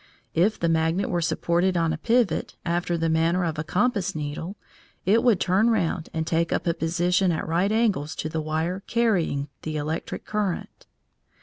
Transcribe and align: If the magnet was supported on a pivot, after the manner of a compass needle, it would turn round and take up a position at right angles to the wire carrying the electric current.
If 0.33 0.59
the 0.59 0.67
magnet 0.67 1.11
was 1.11 1.27
supported 1.27 1.77
on 1.77 1.93
a 1.93 1.97
pivot, 1.99 2.55
after 2.65 2.97
the 2.97 3.07
manner 3.07 3.45
of 3.45 3.59
a 3.59 3.63
compass 3.63 4.15
needle, 4.15 4.55
it 5.05 5.21
would 5.23 5.39
turn 5.39 5.69
round 5.69 6.09
and 6.11 6.25
take 6.25 6.51
up 6.51 6.65
a 6.65 6.73
position 6.73 7.31
at 7.31 7.47
right 7.47 7.71
angles 7.71 8.15
to 8.15 8.27
the 8.27 8.41
wire 8.41 8.81
carrying 8.87 9.49
the 9.61 9.77
electric 9.77 10.25
current. 10.25 10.87